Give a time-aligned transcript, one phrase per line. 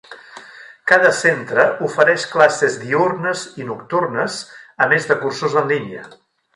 [0.91, 4.43] Cada centre ofereix classes diürnes i nocturnes,
[4.87, 6.09] a més de cursos en línia.